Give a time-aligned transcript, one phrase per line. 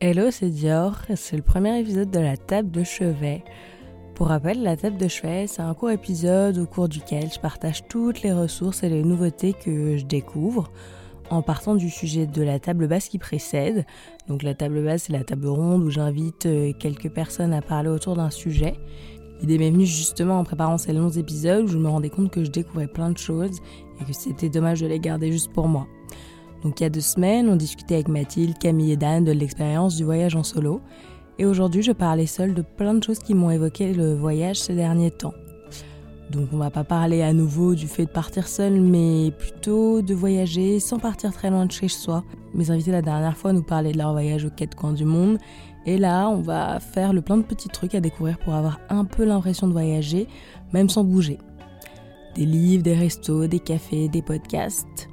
[0.00, 3.42] Hello, c'est Dior, c'est le premier épisode de la table de chevet.
[4.14, 7.82] Pour rappel, la table de chevet, c'est un court épisode au cours duquel je partage
[7.88, 10.70] toutes les ressources et les nouveautés que je découvre
[11.30, 13.84] en partant du sujet de la table basse qui précède.
[14.28, 17.88] Donc la table basse, c'est la table ronde où j'invite euh, quelques personnes à parler
[17.88, 18.74] autour d'un sujet.
[19.40, 22.44] L'idée m'est venue justement en préparant ces longs épisodes où je me rendais compte que
[22.44, 23.58] je découvrais plein de choses
[24.00, 25.88] et que c'était dommage de les garder juste pour moi.
[26.62, 29.96] Donc il y a deux semaines, on discutait avec Mathilde, Camille et Dan de l'expérience
[29.96, 30.80] du voyage en solo.
[31.38, 34.74] Et aujourd'hui, je parlais seule de plein de choses qui m'ont évoqué le voyage ces
[34.74, 35.34] derniers temps.
[36.30, 40.14] Donc on va pas parler à nouveau du fait de partir seul, mais plutôt de
[40.14, 42.22] voyager sans partir très loin de chez soi.
[42.54, 45.38] Mes invités la dernière fois nous parlaient de leur voyage aux quatre coins du monde.
[45.86, 49.04] Et là, on va faire le plein de petits trucs à découvrir pour avoir un
[49.04, 50.26] peu l'impression de voyager,
[50.72, 51.38] même sans bouger.
[52.34, 55.07] Des livres, des restos, des cafés, des podcasts.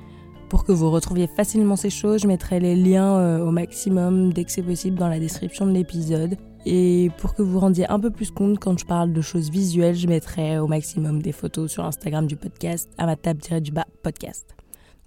[0.56, 4.46] Pour que vous retrouviez facilement ces choses, je mettrai les liens euh, au maximum dès
[4.46, 6.38] que c'est possible dans la description de l'épisode.
[6.66, 9.96] Et pour que vous rendiez un peu plus compte quand je parle de choses visuelles,
[9.96, 13.86] je mettrai au maximum des photos sur Instagram du podcast à ma table du bas
[14.02, 14.56] podcast.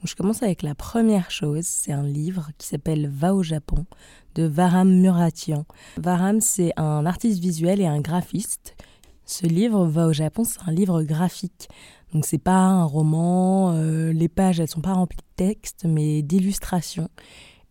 [0.00, 3.86] Donc je commence avec la première chose, c'est un livre qui s'appelle Va au Japon
[4.34, 5.64] de Varam Muratian.
[5.96, 8.76] Varam, c'est un artiste visuel et un graphiste.
[9.30, 11.68] Ce livre, Va au Japon, c'est un livre graphique.
[12.14, 16.22] Donc c'est pas un roman, euh, les pages elles sont pas remplies de texte mais
[16.22, 17.10] d'illustrations.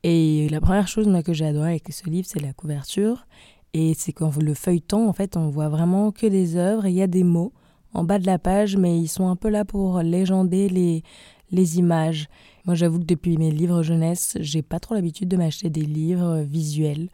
[0.03, 3.25] Et la première chose que j'ai adoré avec ce livre c'est la couverture
[3.73, 7.01] et c'est quand le feuilleton en fait on voit vraiment que des œuvres il y
[7.01, 7.51] a des mots
[7.91, 11.01] en bas de la page mais ils sont un peu là pour légender les,
[11.49, 12.29] les images.
[12.65, 16.41] Moi j'avoue que depuis mes livres jeunesse j'ai pas trop l'habitude de m'acheter des livres
[16.41, 17.09] visuels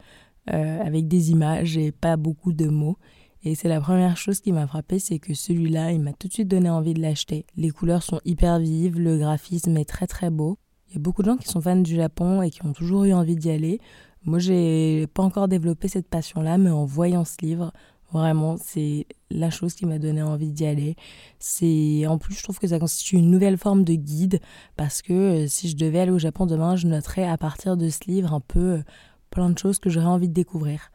[0.51, 2.97] euh, avec des images et pas beaucoup de mots.
[3.45, 6.33] Et c'est la première chose qui m'a frappé, c'est que celui-là, il m'a tout de
[6.33, 7.45] suite donné envie de l'acheter.
[7.57, 10.57] Les couleurs sont hyper vives, le graphisme est très très beau.
[10.87, 13.03] Il y a beaucoup de gens qui sont fans du Japon et qui ont toujours
[13.03, 13.81] eu envie d'y aller.
[14.23, 17.73] Moi, j'ai pas encore développé cette passion-là, mais en voyant ce livre,
[18.13, 20.95] vraiment, c'est la chose qui m'a donné envie d'y aller.
[21.39, 24.39] C'est en plus, je trouve que ça constitue une nouvelle forme de guide
[24.77, 27.89] parce que euh, si je devais aller au Japon demain, je noterais à partir de
[27.89, 28.83] ce livre un peu euh,
[29.31, 30.91] plein de choses que j'aurais envie de découvrir.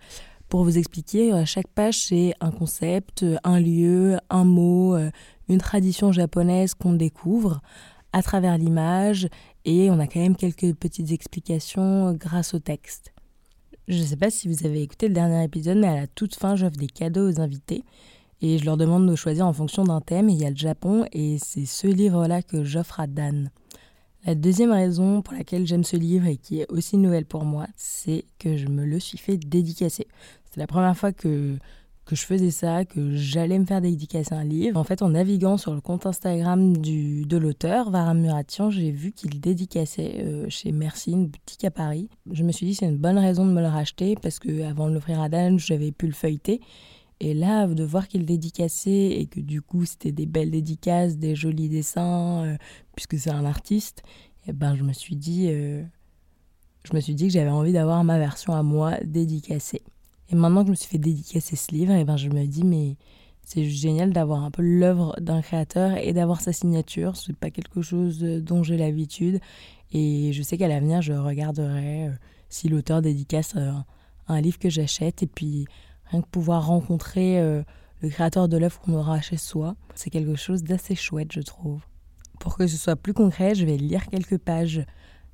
[0.49, 5.11] Pour vous expliquer, euh, chaque page, c'est un concept, euh, un lieu, un mot, euh,
[5.51, 7.61] une tradition japonaise qu'on découvre
[8.15, 9.29] à travers l'image
[9.67, 13.13] et on a quand même quelques petites explications grâce au texte.
[13.89, 16.35] Je ne sais pas si vous avez écouté le dernier épisode, mais à la toute
[16.35, 17.85] fin, j'offre des cadeaux aux invités
[18.41, 20.31] et je leur demande de choisir en fonction d'un thème.
[20.31, 23.51] il y a le Japon et c'est ce livre-là que j'offre à Dan.
[24.27, 27.67] La deuxième raison pour laquelle j'aime ce livre et qui est aussi nouvelle pour moi,
[27.77, 30.09] c'est que je me le suis fait dédicacer.
[30.51, 31.57] C'est la première fois que,
[32.05, 34.79] que je faisais ça, que j'allais me faire dédicacer un livre.
[34.79, 39.13] En fait, en naviguant sur le compte Instagram du, de l'auteur, Varam Muratian, j'ai vu
[39.13, 42.09] qu'il dédicaçait euh, chez Merci, une boutique à Paris.
[42.31, 44.89] Je me suis dit c'est une bonne raison de me le racheter parce que avant
[44.89, 46.61] de l'offrir à Dan, j'avais pu le feuilleter.
[47.21, 51.35] Et là, de voir qu'il dédicaçait et que du coup, c'était des belles dédicaces, des
[51.35, 52.57] jolis dessins, euh,
[52.95, 54.03] puisque c'est un artiste,
[54.47, 55.83] et eh ben, je me suis dit, euh,
[56.85, 59.83] je me suis dit que j'avais envie d'avoir ma version à moi dédicacée.
[60.31, 62.47] Et maintenant que je me suis fait dédicacer ce livre, et eh ben, je me
[62.47, 62.97] dis, mais
[63.43, 67.17] c'est génial d'avoir un peu l'œuvre d'un créateur et d'avoir sa signature.
[67.17, 69.41] C'est pas quelque chose dont j'ai l'habitude.
[69.93, 72.13] Et je sais qu'à l'avenir, je regarderai euh,
[72.51, 73.55] si l'auteur dédicace
[74.29, 75.23] un livre que j'achète.
[75.23, 75.67] Et puis,
[76.11, 77.63] Rien que pouvoir rencontrer euh,
[78.01, 81.81] le créateur de l'œuvre qu'on aura chez soi, c'est quelque chose d'assez chouette, je trouve.
[82.39, 84.85] Pour que ce soit plus concret, je vais lire quelques pages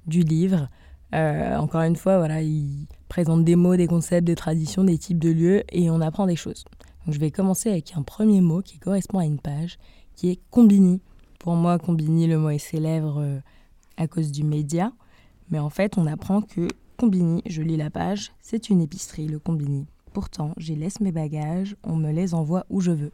[0.07, 0.69] du livre.
[1.15, 5.19] Euh, encore une fois, voilà, il présente des mots, des concepts, des traditions, des types
[5.19, 6.65] de lieux et on apprend des choses.
[7.05, 9.79] Donc je vais commencer avec un premier mot qui correspond à une page,
[10.17, 11.01] qui est combini.
[11.39, 13.39] Pour moi, combini, le mot est célèbre euh,
[13.97, 14.93] à cause du média,
[15.51, 19.39] mais en fait, on apprend que combini, je lis la page, c'est une épicerie, le
[19.39, 19.87] combini.
[20.15, 23.11] Pourtant, j'y laisse mes bagages, on me les envoie où je veux.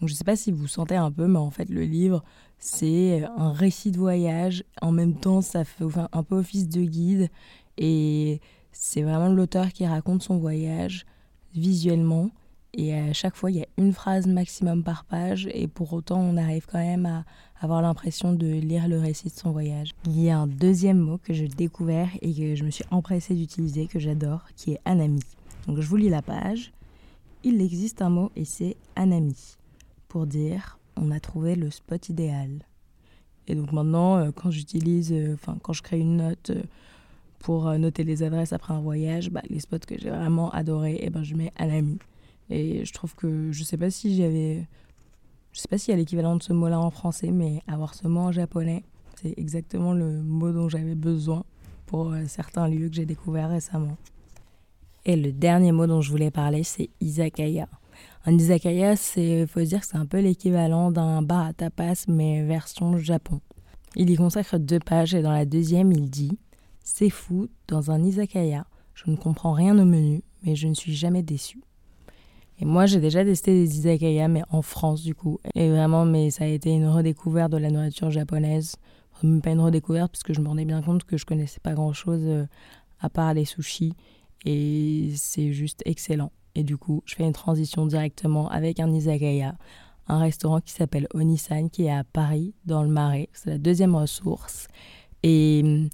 [0.00, 2.22] Donc je ne sais pas si vous sentez un peu, mais en fait le livre,
[2.58, 4.62] c'est un récit de voyage.
[4.82, 7.30] En même temps, ça fait un peu office de guide.
[7.78, 11.06] Et c'est vraiment l'auteur qui raconte son voyage
[11.54, 12.30] visuellement.
[12.74, 15.48] Et à chaque fois, il y a une phrase maximum par page.
[15.54, 17.24] Et pour autant, on arrive quand même à
[17.62, 19.92] avoir l'impression de lire le récit de son voyage.
[20.04, 23.34] Il y a un deuxième mot que j'ai découvert et que je me suis empressée
[23.34, 25.20] d'utiliser, que j'adore, qui est anami.
[25.70, 26.72] Donc je vous lis la page.
[27.44, 29.56] Il existe un mot et c'est anami
[30.08, 32.66] pour dire on a trouvé le spot idéal.
[33.46, 36.64] Et donc maintenant, euh, quand j'utilise, euh, enfin quand je crée une note euh,
[37.38, 41.04] pour noter les adresses après un voyage, bah, les spots que j'ai vraiment adorés, et
[41.06, 42.00] eh ben je mets anami.
[42.50, 44.66] Et je trouve que je sais pas si j'avais,
[45.52, 48.08] je sais pas s'il y a l'équivalent de ce mot-là en français, mais avoir ce
[48.08, 48.82] mot en japonais,
[49.22, 51.44] c'est exactement le mot dont j'avais besoin
[51.86, 53.96] pour certains lieux que j'ai découverts récemment.
[55.04, 57.68] Et le dernier mot dont je voulais parler, c'est izakaya.
[58.26, 62.42] Un izakaya, c'est faut dire que c'est un peu l'équivalent d'un bar à tapas mais
[62.42, 63.40] version Japon.
[63.96, 66.38] Il y consacre deux pages et dans la deuxième, il dit
[66.84, 70.94] C'est fou, dans un izakaya, je ne comprends rien au menu, mais je ne suis
[70.94, 71.60] jamais déçu.
[72.60, 75.40] Et moi, j'ai déjà testé des izakaya, mais en France, du coup.
[75.54, 78.76] Et vraiment, mais ça a été une redécouverte de la nourriture japonaise.
[79.22, 81.72] Même pas une redécouverte, parce que je me rendais bien compte que je connaissais pas
[81.72, 82.46] grand-chose euh,
[83.00, 83.94] à part les sushis.
[84.44, 86.32] Et c'est juste excellent.
[86.54, 89.56] Et du coup, je fais une transition directement avec un izakaya,
[90.08, 93.28] un restaurant qui s'appelle Onisan, qui est à Paris, dans le Marais.
[93.32, 94.66] C'est la deuxième ressource.
[95.22, 95.88] Et hum,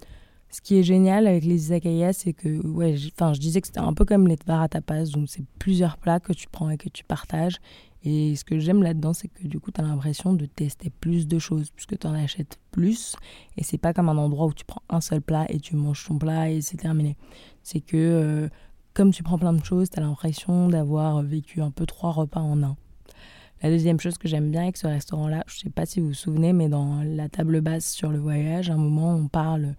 [0.50, 3.80] ce qui est génial avec les izakaya, c'est que, ouais, enfin, je disais que c'était
[3.80, 6.78] un peu comme les bar à tapas, donc c'est plusieurs plats que tu prends et
[6.78, 7.56] que tu partages.
[8.04, 11.26] Et ce que j'aime là-dedans, c'est que du coup, tu as l'impression de tester plus
[11.26, 13.16] de choses, puisque tu en achètes plus.
[13.56, 16.06] Et c'est pas comme un endroit où tu prends un seul plat et tu manges
[16.06, 17.16] ton plat et c'est terminé.
[17.66, 18.48] C'est que, euh,
[18.94, 22.38] comme tu prends plein de choses, tu as l'impression d'avoir vécu un peu trois repas
[22.38, 22.76] en un.
[23.60, 26.14] La deuxième chose que j'aime bien avec ce restaurant-là, je sais pas si vous vous
[26.14, 29.74] souvenez, mais dans la table basse sur le voyage, à un moment, on parle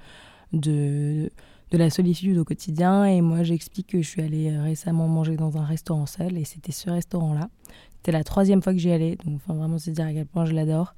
[0.52, 1.32] de,
[1.72, 3.06] de la solitude au quotidien.
[3.06, 6.74] Et moi, j'explique que je suis allée récemment manger dans un restaurant seul et c'était
[6.74, 7.50] ce restaurant-là.
[7.96, 10.44] C'était la troisième fois que j'y allais, donc enfin, vraiment, c'est dire à quel point
[10.44, 10.94] je l'adore.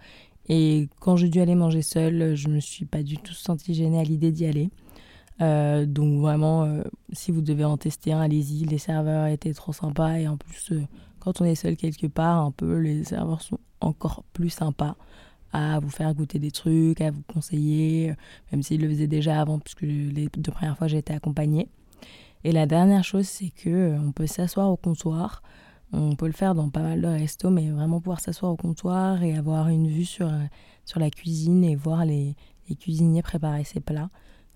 [0.48, 4.00] Et quand j'ai dû aller manger seule, je me suis pas du tout sentie gênée
[4.00, 4.72] à l'idée d'y aller.
[5.42, 6.84] Euh, donc vraiment, euh,
[7.14, 8.66] si vous devez en tester un, allez-y.
[8.66, 10.82] Les serveurs étaient trop sympas et en plus, euh,
[11.20, 14.96] quand on est seul quelque part, un peu, les serveurs sont encore plus sympas
[15.52, 18.14] à vous faire goûter des trucs, à vous conseiller,
[18.52, 21.70] même s'ils le faisaient déjà avant, puisque les deux premières fois j'ai été accompagnée.
[22.44, 25.42] Et la dernière chose, c'est que on peut s'asseoir au comptoir.
[25.92, 29.24] On peut le faire dans pas mal de restos, mais vraiment pouvoir s'asseoir au comptoir
[29.24, 30.32] et avoir une vue sur,
[30.86, 32.36] sur la cuisine et voir les,
[32.70, 34.10] les cuisiniers préparer ses plats.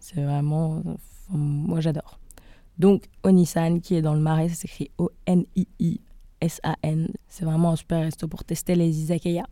[0.03, 0.83] C'est vraiment.
[1.29, 2.19] moi, j'adore.
[2.77, 5.47] Donc, Onisan, qui est dans le marais, ça s'écrit O-N-I-I-S-A-N.
[7.29, 9.45] C'est vraiment un super resto pour tester les izakaya.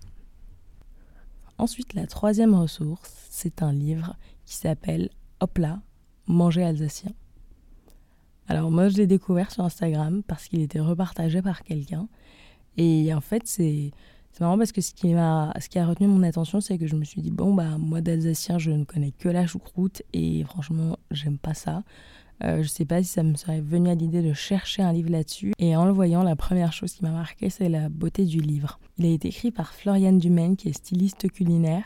[1.57, 5.09] Ensuite, la troisième ressource, c'est un livre qui s'appelle
[5.39, 5.79] Hop là,
[6.27, 7.13] manger alsacien.
[8.49, 12.09] Alors moi, je l'ai découvert sur Instagram parce qu'il était repartagé par quelqu'un.
[12.75, 13.91] Et en fait, c'est
[14.39, 16.95] marrant parce que ce qui, a, ce qui a retenu mon attention, c'est que je
[16.95, 20.97] me suis dit, bon, bah moi d'alsacien, je ne connais que la choucroute et franchement,
[21.11, 21.83] j'aime pas ça.
[22.43, 25.11] Euh, je sais pas si ça me serait venu à l'idée de chercher un livre
[25.11, 25.53] là-dessus.
[25.59, 28.79] Et en le voyant, la première chose qui m'a marqué, c'est la beauté du livre.
[28.97, 31.83] Il a été écrit par Floriane Dumaine, qui est styliste culinaire.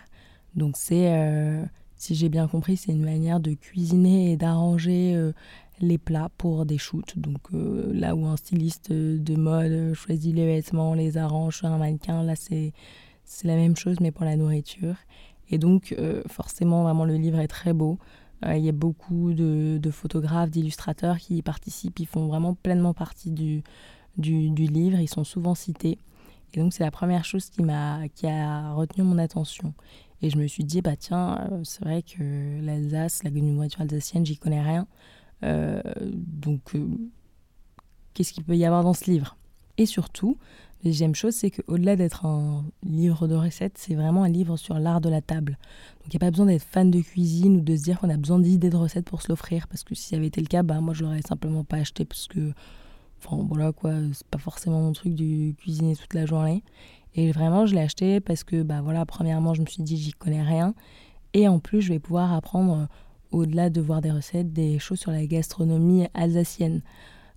[0.56, 1.64] Donc c'est, euh,
[1.98, 5.34] si j'ai bien compris, c'est une manière de cuisiner et d'arranger euh,
[5.80, 7.18] les plats pour des shoots.
[7.18, 12.36] Donc là où un styliste de mode choisit les vêtements, les arrange un mannequin, là
[12.36, 12.74] c'est,
[13.44, 14.96] la même chose mais pour la nourriture.
[15.50, 15.96] Et donc
[16.28, 17.98] forcément, vraiment, le livre est très beau.
[18.46, 22.00] Euh, il y a beaucoup de, photographes, d'illustrateurs qui y participent.
[22.00, 23.64] Ils font vraiment pleinement partie du,
[24.18, 25.00] du, livre.
[25.00, 25.98] Ils sont souvent cités.
[26.54, 29.74] Et donc, c'est la première chose qui, m'a, qui a retenu mon attention.
[30.22, 34.26] Et je me suis dit, bah tiens, euh, c'est vrai que l'Alsace, la nourriture alsacienne,
[34.26, 34.88] j'y connais rien.
[35.46, 36.74] Euh, donc,
[38.14, 39.38] qu'est-ce qu'il peut y avoir dans ce livre?
[39.78, 40.38] Et surtout,
[40.84, 45.02] deuxième chose, c'est qu'au-delà d'être un livre de recettes, c'est vraiment un livre sur l'art
[45.02, 45.58] de la table.
[46.02, 48.10] Donc il n'y a pas besoin d'être fan de cuisine ou de se dire qu'on
[48.10, 50.48] a besoin d'idées de recettes pour se l'offrir, parce que si ça avait été le
[50.48, 52.54] cas, bah, moi je l'aurais simplement pas acheté, parce que,
[53.20, 56.64] enfin voilà quoi, c'est pas forcément mon truc de cuisiner toute la journée.
[57.16, 60.12] Et vraiment, je l'ai acheté parce que, bah voilà, premièrement, je me suis dit, j'y
[60.12, 60.76] connais rien.
[61.34, 62.86] Et en plus, je vais pouvoir apprendre, euh,
[63.36, 66.82] au-delà de voir des recettes, des choses sur la gastronomie alsacienne.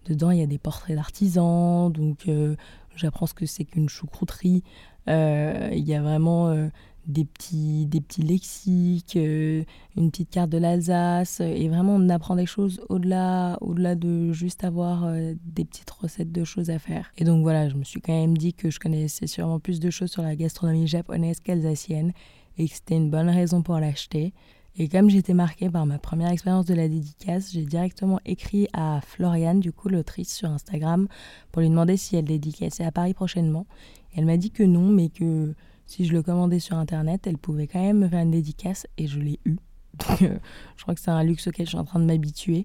[0.07, 2.55] Dedans, il y a des portraits d'artisans, donc euh,
[2.95, 4.63] j'apprends ce que c'est qu'une choucrouterie.
[5.09, 6.69] Euh, il y a vraiment euh,
[7.07, 11.41] des, petits, des petits lexiques, une petite carte de l'Alsace.
[11.41, 15.11] Et vraiment, on apprend des choses au-delà au -delà de juste avoir
[15.45, 17.11] des petites recettes de choses à faire.
[17.17, 19.91] Et donc voilà, je me suis quand même dit que je connaissais sûrement plus de
[19.91, 22.13] choses sur la gastronomie japonaise qu'alsacienne
[22.57, 24.33] et que c'était une bonne raison pour l'acheter.
[24.81, 29.01] Et comme j'étais marquée par ma première expérience de la dédicace, j'ai directement écrit à
[29.05, 31.09] Floriane, du coup l'autrice, sur Instagram,
[31.51, 33.67] pour lui demander si elle dédicaçait à Paris prochainement.
[34.15, 35.53] elle m'a dit que non, mais que
[35.85, 39.09] si je le commandais sur Internet, elle pouvait quand même me faire une dédicace, et
[39.09, 39.57] je l'ai eu.
[40.09, 40.39] Donc euh,
[40.77, 42.65] je crois que c'est un luxe auquel je suis en train de m'habituer.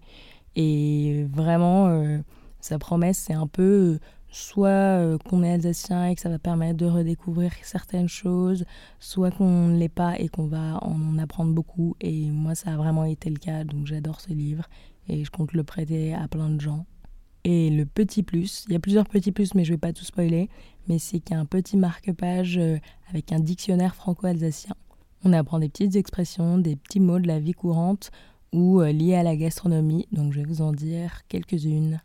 [0.56, 2.20] Et vraiment, euh,
[2.60, 3.98] sa promesse, c'est un peu
[4.34, 8.66] soit euh, qu'on est alsacien et que ça va permettre de redécouvrir certaines choses,
[9.00, 11.96] soit qu'on ne l'est pas et qu'on va en apprendre beaucoup.
[12.02, 14.68] Et moi, ça a vraiment été le cas, donc j'adore ce livre
[15.08, 16.86] et je compte le prêter à plein de gens.
[17.44, 19.94] Et le petit plus, il y a plusieurs petits plus, mais je ne vais pas
[19.94, 20.50] tout spoiler,
[20.88, 22.78] mais c'est qu'il y a un petit marque-page euh,
[23.10, 24.76] avec un dictionnaire franco-alsacien.
[25.24, 28.12] On apprend des petites expressions, des petits mots de la vie courante
[28.52, 32.02] ou euh, liés à la gastronomie, donc je vais vous en dire quelques-unes.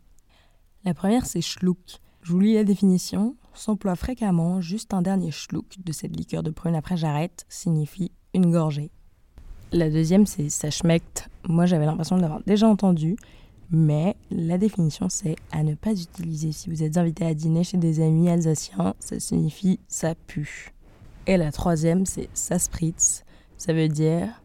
[0.85, 1.99] La première, c'est schluck.
[2.29, 3.35] Je vous lis la définition.
[3.55, 8.51] S'emploie fréquemment, juste un dernier schluck de cette liqueur de prune après j'arrête signifie une
[8.51, 8.91] gorgée.
[9.71, 11.27] La deuxième, c'est ça schmeckt.
[11.47, 13.15] Moi, j'avais l'impression de l'avoir déjà entendu,
[13.71, 17.77] mais la définition, c'est à ne pas utiliser si vous êtes invité à dîner chez
[17.77, 18.93] des amis alsaciens.
[18.99, 20.75] Ça signifie ça pue.
[21.25, 23.23] Et la troisième, c'est ça spritz.
[23.57, 24.43] Ça veut dire,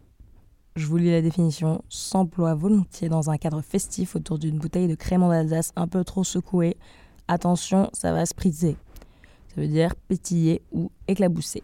[0.74, 4.94] je vous lis la définition, s'emploie volontiers dans un cadre festif autour d'une bouteille de
[4.94, 6.78] crément d'Alsace un peu trop secouée.
[7.28, 8.76] Attention, ça va spritzer.
[9.48, 11.62] Ça veut dire pétiller ou éclabousser.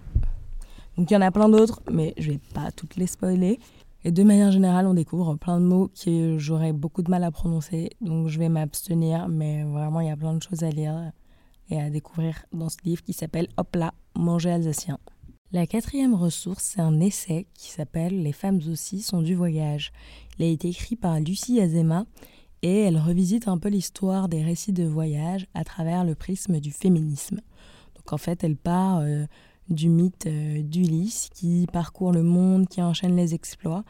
[0.96, 3.58] Donc il y en a plein d'autres, mais je vais pas toutes les spoiler.
[4.04, 7.30] Et de manière générale, on découvre plein de mots que j'aurais beaucoup de mal à
[7.30, 11.12] prononcer, donc je vais m'abstenir, mais vraiment il y a plein de choses à lire
[11.68, 14.98] et à découvrir dans ce livre qui s'appelle Hop là, manger alsacien.
[15.52, 19.92] La quatrième ressource, c'est un essai qui s'appelle Les femmes aussi sont du voyage.
[20.38, 22.06] Il a été écrit par Lucie Azema
[22.62, 26.70] et elle revisite un peu l'histoire des récits de voyage à travers le prisme du
[26.70, 27.40] féminisme.
[27.96, 29.24] Donc en fait, elle part euh,
[29.68, 33.84] du mythe euh, d'Ulysse qui parcourt le monde, qui enchaîne les exploits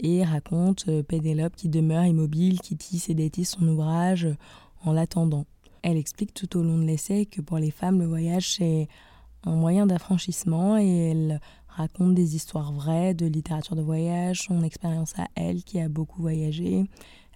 [0.00, 4.28] et raconte euh, Pénélope qui demeure immobile, qui tisse et détisse son ouvrage
[4.84, 5.46] en l'attendant.
[5.82, 8.88] Elle explique tout au long de l'essai que pour les femmes, le voyage c'est
[9.44, 15.16] un moyen d'affranchissement et elle raconte des histoires vraies de littérature de voyage, son expérience
[15.18, 16.86] à elle qui a beaucoup voyagé.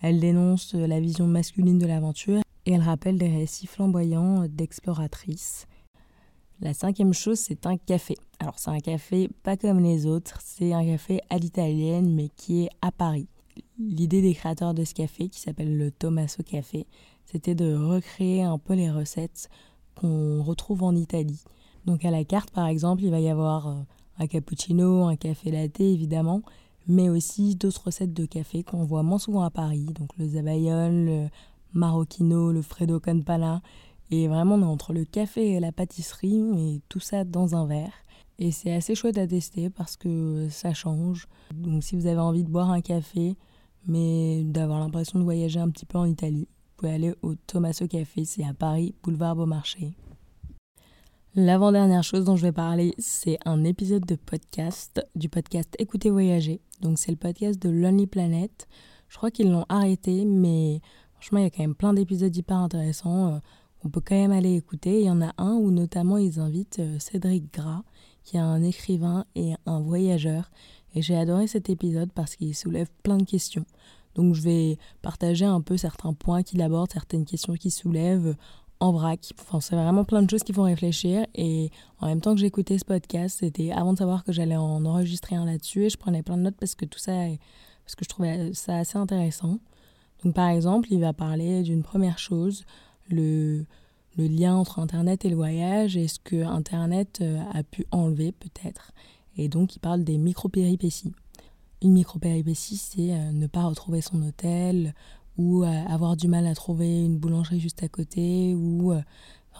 [0.00, 5.66] Elle dénonce la vision masculine de l'aventure et elle rappelle des récits flamboyants d'exploratrices.
[6.60, 8.16] La cinquième chose, c'est un café.
[8.38, 12.64] Alors c'est un café pas comme les autres, c'est un café à l'italienne mais qui
[12.64, 13.28] est à Paris.
[13.78, 16.86] L'idée des créateurs de ce café, qui s'appelle le Tommaso Café,
[17.26, 19.48] c'était de recréer un peu les recettes
[19.94, 21.42] qu'on retrouve en Italie.
[21.84, 23.74] Donc à la carte, par exemple, il va y avoir euh,
[24.18, 26.42] un cappuccino, un café latte, évidemment,
[26.86, 31.04] mais aussi d'autres recettes de café qu'on voit moins souvent à Paris, donc le zabayon,
[31.04, 31.28] le
[31.72, 33.22] marocchino, le freddo con.
[34.10, 37.66] Et vraiment, on est entre le café et la pâtisserie, et tout ça dans un
[37.66, 37.92] verre.
[38.38, 41.28] Et c'est assez chouette à tester parce que ça change.
[41.54, 43.36] Donc si vous avez envie de boire un café,
[43.86, 47.86] mais d'avoir l'impression de voyager un petit peu en Italie, vous pouvez aller au Tommaso
[47.86, 49.92] Café, c'est à Paris, boulevard Beaumarchais.
[51.36, 56.60] L'avant-dernière chose dont je vais parler, c'est un épisode de podcast, du podcast Écoutez Voyager.
[56.80, 58.66] Donc c'est le podcast de Lonely Planet.
[59.06, 60.80] Je crois qu'ils l'ont arrêté, mais
[61.12, 63.34] franchement, il y a quand même plein d'épisodes hyper intéressants.
[63.34, 63.38] Euh,
[63.84, 65.02] on peut quand même aller écouter.
[65.02, 67.84] Il y en a un où notamment ils invitent euh, Cédric Gras,
[68.24, 70.50] qui est un écrivain et un voyageur.
[70.96, 73.66] Et j'ai adoré cet épisode parce qu'il soulève plein de questions.
[74.16, 78.34] Donc je vais partager un peu certains points qu'il aborde, certaines questions qu'il soulève
[78.80, 79.32] en vrac.
[79.40, 81.26] Enfin, c'est vraiment plein de choses qui font réfléchir.
[81.34, 81.70] Et
[82.00, 85.36] en même temps que j'écoutais ce podcast, c'était avant de savoir que j'allais en enregistrer
[85.36, 85.84] un là-dessus.
[85.84, 87.12] Et je prenais plein de notes parce que tout ça,
[87.84, 89.58] parce que je trouvais ça assez intéressant.
[90.24, 92.64] Donc, par exemple, il va parler d'une première chose,
[93.08, 93.64] le,
[94.16, 98.32] le lien entre Internet et le voyage et ce que Internet euh, a pu enlever
[98.32, 98.92] peut-être.
[99.36, 101.12] Et donc, il parle des micro-péripéties.
[101.82, 104.94] Une micro-péripétie, c'est euh, ne pas retrouver son hôtel,
[105.40, 109.00] ou euh, avoir du mal à trouver une boulangerie juste à côté, ou euh,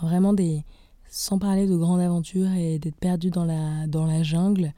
[0.02, 0.62] vraiment des.
[1.08, 4.74] sans parler de grandes aventures et d'être perdu dans la, dans la jungle,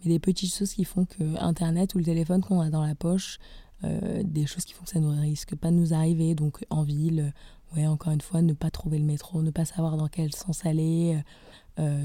[0.00, 2.94] mais des petites choses qui font que Internet ou le téléphone qu'on a dans la
[2.94, 3.38] poche,
[3.84, 6.34] euh, des choses qui font que ça ne risque pas de nous arriver.
[6.34, 7.34] Donc en ville,
[7.76, 10.64] ouais, encore une fois, ne pas trouver le métro, ne pas savoir dans quel sens
[10.64, 11.20] aller,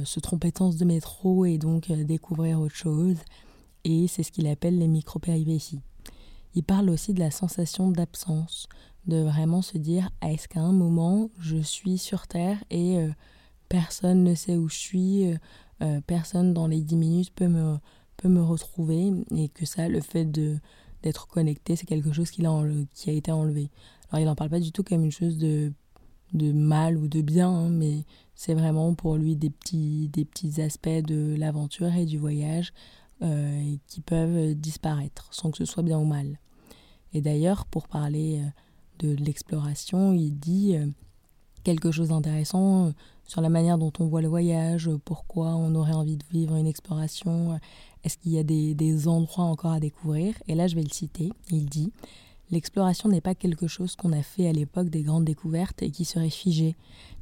[0.03, 3.15] se tromper sens de métro et donc découvrir autre chose.
[3.85, 5.79] Et c'est ce qu'il appelle les micro-péripéties.
[6.55, 8.67] Il parle aussi de la sensation d'absence,
[9.07, 13.09] de vraiment se dire est-ce qu'à un moment je suis sur Terre et euh,
[13.69, 15.37] personne ne sait où je suis, euh,
[15.81, 17.77] euh, personne dans les dix minutes peut me,
[18.17, 20.57] peut me retrouver et que ça, le fait de
[21.03, 23.71] d'être connecté, c'est quelque chose qui a, qui a été enlevé.
[24.11, 25.73] Alors il n'en parle pas du tout comme une chose de,
[26.33, 28.05] de mal ou de bien, hein, mais
[28.35, 32.73] c'est vraiment pour lui des petits, des petits aspects de l'aventure et du voyage
[33.21, 36.39] euh, qui peuvent disparaître sans que ce soit bien ou mal.
[37.13, 40.87] Et d'ailleurs, pour parler euh, de l'exploration, il dit euh,
[41.63, 42.91] quelque chose d'intéressant
[43.25, 46.67] sur la manière dont on voit le voyage, pourquoi on aurait envie de vivre une
[46.67, 47.59] exploration,
[48.03, 50.33] est-ce qu'il y a des, des, endroits encore à découvrir?
[50.47, 51.31] Et là, je vais le citer.
[51.49, 51.93] Il dit
[52.51, 56.03] L'exploration n'est pas quelque chose qu'on a fait à l'époque des grandes découvertes et qui
[56.03, 56.75] serait figé.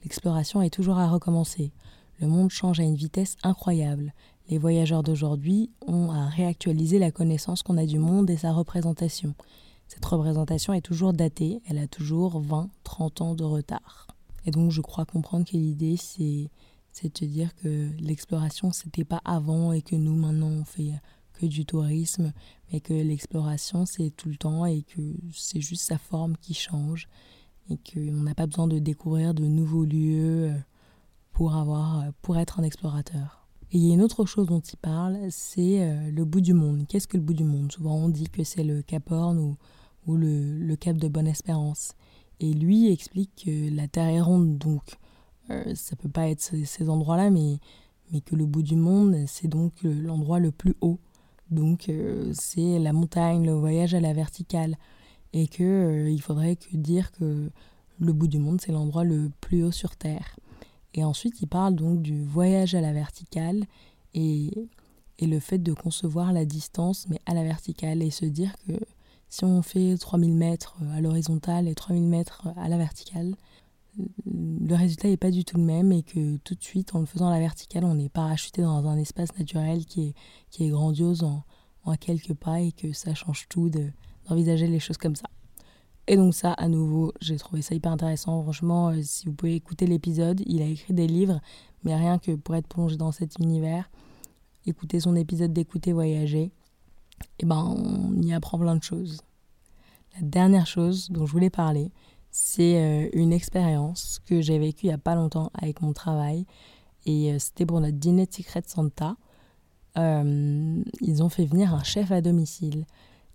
[0.03, 1.71] L'exploration est toujours à recommencer.
[2.19, 4.13] Le monde change à une vitesse incroyable.
[4.49, 9.35] Les voyageurs d'aujourd'hui ont à réactualiser la connaissance qu'on a du monde et sa représentation.
[9.87, 14.07] Cette représentation est toujours datée, elle a toujours 20, 30 ans de retard.
[14.45, 16.49] Et donc je crois comprendre que l'idée c'est
[17.03, 20.93] de te dire que l'exploration c'était pas avant et que nous maintenant on fait
[21.33, 22.33] que du tourisme,
[22.73, 27.07] mais que l'exploration c'est tout le temps et que c'est juste sa forme qui change
[27.69, 30.51] et qu'on n'a pas besoin de découvrir de nouveaux lieux
[31.33, 33.39] pour, avoir, pour être un explorateur.
[33.71, 36.85] Et il y a une autre chose dont il parle, c'est le bout du monde.
[36.87, 37.71] Qu'est-ce que le bout du monde?
[37.71, 41.93] Souvent on dit que c'est le Cap Horn ou, le, Cap de Bonne-Espérance.
[42.39, 44.97] Et lui explique que la Terre est ronde, donc
[45.49, 47.59] euh, ça peut pas être ces, endroits-là, mais,
[48.11, 50.99] mais que le bout du monde, c'est donc l'endroit le plus haut.
[51.51, 54.77] Donc euh, c'est la montagne, le voyage à la verticale.
[55.33, 57.49] Et que euh, il faudrait que dire que
[57.99, 60.35] le bout du monde, c'est l'endroit le plus haut sur Terre.
[60.93, 63.63] Et ensuite, il parle donc du voyage à la verticale
[64.13, 64.51] et,
[65.19, 68.73] et le fait de concevoir la distance, mais à la verticale, et se dire que
[69.29, 73.35] si on fait 3000 mètres à l'horizontale et 3000 mètres à la verticale,
[74.25, 77.05] le résultat n'est pas du tout le même et que tout de suite, en le
[77.05, 80.13] faisant à la verticale, on est parachuté dans un espace naturel qui est,
[80.49, 81.43] qui est grandiose en,
[81.83, 85.27] en quelques pas et que ça change tout d'envisager les choses comme ça.
[86.11, 88.41] Et donc ça, à nouveau, j'ai trouvé ça hyper intéressant.
[88.41, 91.39] Franchement, euh, si vous pouvez écouter l'épisode, il a écrit des livres,
[91.83, 93.91] mais rien que pour être plongé dans cet univers,
[94.65, 96.51] écouter son épisode d'écouter voyager, et
[97.41, 99.21] eh ben on y apprend plein de choses.
[100.15, 101.91] La dernière chose dont je voulais parler,
[102.31, 106.47] c'est euh, une expérience que j'ai vécue il n'y a pas longtemps avec mon travail.
[107.05, 109.15] Et euh, c'était pour notre dîner de Secret Santa.
[109.95, 112.85] Ils ont fait venir un chef à domicile.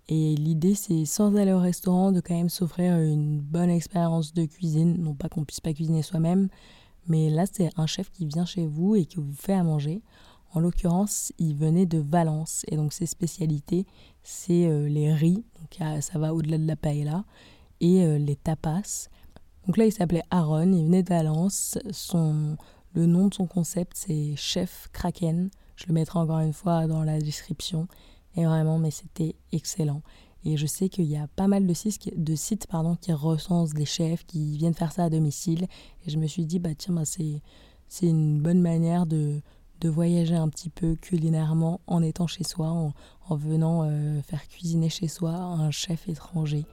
[0.09, 4.45] Et l'idée, c'est sans aller au restaurant, de quand même s'offrir une bonne expérience de
[4.45, 4.97] cuisine.
[5.03, 6.49] Non pas qu'on puisse pas cuisiner soi-même,
[7.07, 10.03] mais là, c'est un chef qui vient chez vous et qui vous fait à manger.
[10.53, 12.65] En l'occurrence, il venait de Valence.
[12.69, 13.87] Et donc, ses spécialités,
[14.23, 15.45] c'est les riz.
[15.61, 17.25] Donc, ça va au-delà de la paella
[17.81, 19.09] et euh, les tapas.
[19.67, 21.79] Donc là, il s'appelait Aaron, il venait de Valence.
[21.91, 22.57] Son,
[22.95, 25.51] le nom de son concept, c'est Chef Kraken.
[25.77, 27.89] Je le mettrai encore une fois dans la description.
[28.37, 30.03] Et vraiment, mais c'était excellent.
[30.45, 33.73] Et je sais qu'il y a pas mal de sites, de sites pardon, qui recensent
[33.73, 35.67] des chefs qui viennent faire ça à domicile.
[36.07, 37.41] Et je me suis dit, bah tiens, bah, c'est,
[37.89, 39.41] c'est une bonne manière de,
[39.81, 42.93] de voyager un petit peu culinairement en étant chez soi, en,
[43.29, 46.67] en venant euh, faire cuisiner chez soi un chef étranger.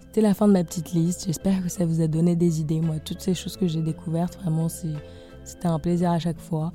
[0.00, 1.24] C'était la fin de ma petite liste.
[1.26, 2.80] J'espère que ça vous a donné des idées.
[2.80, 6.72] Moi, toutes ces choses que j'ai découvertes, vraiment, c'était un plaisir à chaque fois.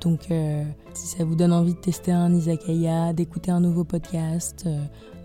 [0.00, 4.64] Donc, euh, si ça vous donne envie de tester un izakaya, d'écouter un nouveau podcast,
[4.66, 4.78] euh,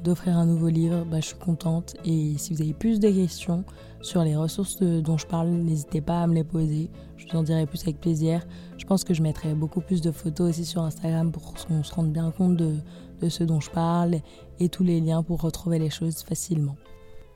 [0.03, 1.95] d'offrir un nouveau livre, bah, je suis contente.
[2.05, 3.63] Et si vous avez plus de questions
[4.01, 6.89] sur les ressources dont je parle, n'hésitez pas à me les poser.
[7.17, 8.45] Je vous en dirai plus avec plaisir.
[8.77, 11.93] Je pense que je mettrai beaucoup plus de photos aussi sur Instagram pour qu'on se
[11.93, 12.77] rende bien compte de,
[13.21, 14.21] de ce dont je parle
[14.60, 16.75] et tous les liens pour retrouver les choses facilement.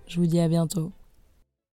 [0.08, 0.91] Je vous dis à bientôt.